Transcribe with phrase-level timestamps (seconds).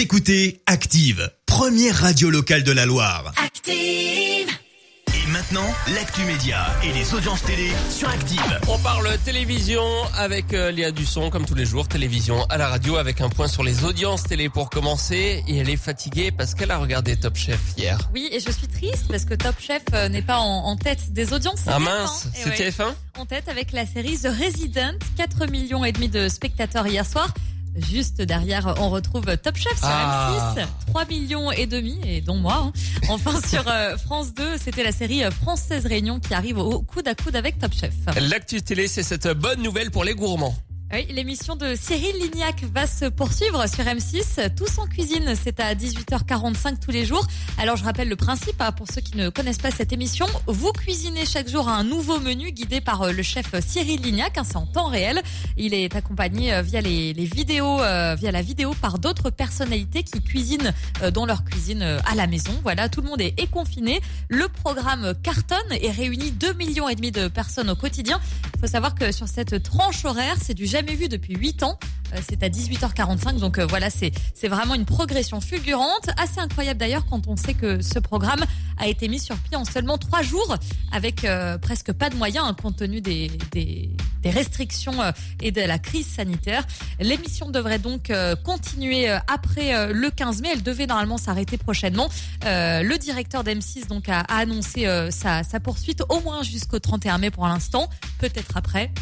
[0.00, 3.34] Vous écoutez Active, première radio locale de la Loire.
[3.36, 3.76] Active.
[3.76, 8.60] Et maintenant, l'actu média et les audiences télé sur Active.
[8.68, 9.84] On parle télévision
[10.16, 13.46] avec euh, Léa Dusson, comme tous les jours, télévision à la radio avec un point
[13.46, 15.44] sur les audiences télé pour commencer.
[15.46, 17.98] Et elle est fatiguée parce qu'elle a regardé Top Chef hier.
[18.14, 21.12] Oui, et je suis triste parce que Top Chef euh, n'est pas en, en tête
[21.12, 21.64] des audiences.
[21.66, 21.82] Ah TF1.
[21.84, 22.70] mince, Eh c'est ouais.
[22.70, 27.04] TF1 En tête avec la série The Resident, 4 millions et demi de spectateurs hier
[27.04, 27.34] soir.
[27.76, 30.54] Juste derrière, on retrouve Top Chef sur Ah.
[30.56, 32.64] M6, 3 millions et demi, et dont moi.
[32.66, 32.72] hein.
[33.08, 37.06] Enfin, sur euh, France 2, c'était la série euh, Française Réunion qui arrive au coude
[37.08, 37.92] à coude avec Top Chef.
[38.20, 40.54] L'actu télé, c'est cette bonne nouvelle pour les gourmands.
[40.92, 44.52] Oui, l'émission de Cyril Lignac va se poursuivre sur M6.
[44.56, 47.24] Tous en cuisine, c'est à 18h45 tous les jours.
[47.58, 50.26] Alors je rappelle le principe hein, pour ceux qui ne connaissent pas cette émission.
[50.48, 54.36] Vous cuisinez chaque jour un nouveau menu guidé par euh, le chef Cyril Lignac.
[54.36, 55.22] hein, c'est en temps réel.
[55.56, 60.20] Il est accompagné euh, via les, vidéos, euh, via la vidéo par d'autres personnalités qui
[60.20, 60.74] cuisinent
[61.14, 62.52] dans leur cuisine à la maison.
[62.64, 64.00] Voilà, tout le monde est, est confiné.
[64.28, 68.20] Le programme cartonne et réunit 2 millions et demi de personnes au quotidien.
[68.54, 71.78] Il faut savoir que sur cette tranche horaire, c'est du jamais vu depuis 8 ans.
[72.14, 74.12] Euh, C'est à 18h45, donc euh, voilà, c'est
[74.48, 78.44] vraiment une progression fulgurante, assez incroyable d'ailleurs quand on sait que ce programme
[78.78, 80.56] a été mis sur pied en seulement trois jours,
[80.90, 83.90] avec euh, presque pas de moyens hein, compte tenu des, des,
[84.24, 84.94] restrictions
[85.40, 86.66] et de la crise sanitaire.
[86.98, 88.12] L'émission devrait donc
[88.44, 90.50] continuer après le 15 mai.
[90.52, 92.08] Elle devait normalement s'arrêter prochainement.
[92.44, 97.88] Le directeur d'M6 donc a, annoncé sa poursuite au moins jusqu'au 31 mai pour l'instant,
[98.18, 98.92] peut-être après.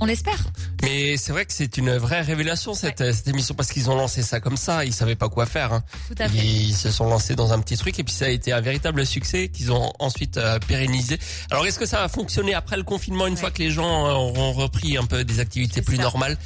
[0.00, 0.38] On l'espère.
[0.82, 4.22] Mais c'est vrai que c'est une vraie révélation cette, cette émission parce qu'ils ont lancé
[4.22, 5.72] ça comme ça, ils savaient pas quoi faire.
[5.72, 5.84] hein.
[6.08, 6.38] Tout à fait.
[6.38, 9.06] Ils se sont lancés dans un petit truc et puis ça a été un véritable
[9.06, 11.18] succès qu'ils ont ensuite euh, pérennisé.
[11.52, 13.40] Alors est-ce que ça va fonctionner après le confinement une Ouais.
[13.40, 16.02] fois que les gens euh, auront repris un peu des activités plus ça.
[16.02, 16.36] normales?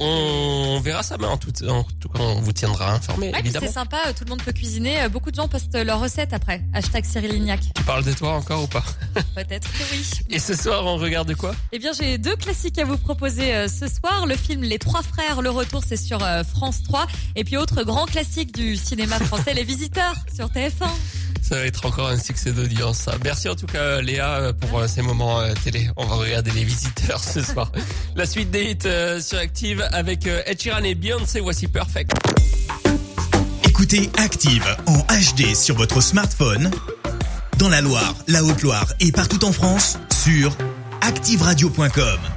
[0.00, 3.66] On verra ça, mais en tout, en tout cas on vous tiendra informé Ouais, évidemment.
[3.66, 5.02] c'est sympa, euh, tout le monde peut cuisiner.
[5.02, 6.62] Euh, Beaucoup de gens postent leurs recettes après.
[6.74, 7.60] Hashtag Cyril Lignac.
[7.74, 8.82] Tu parles de toi encore ou pas?
[9.36, 10.04] Peut-être que oui.
[10.30, 11.54] Et ce soir on regarde quoi?
[11.72, 14.26] Eh bien, j'ai deux classiques à vous proposer euh, ce soir.
[14.26, 17.06] Le film Les Trois Frères, le retour, c'est sur euh, France 3.
[17.36, 20.88] Et puis, autre grand classique du cinéma français, Les Visiteurs, sur TF1.
[21.46, 23.06] Ça va être encore un succès d'audience.
[23.22, 25.90] Merci en tout cas Léa euh, pour euh, ces moments euh, télé.
[25.96, 27.70] On va regarder les visiteurs ce soir.
[28.16, 31.40] La suite des hits euh, sur Active avec euh, Ed Sheeran et Beyoncé.
[31.40, 32.12] Voici Perfect.
[33.68, 36.70] Écoutez Active en HD sur votre smartphone,
[37.58, 40.56] dans la Loire, la Haute-Loire et partout en France, sur
[41.02, 42.33] activeradio.com.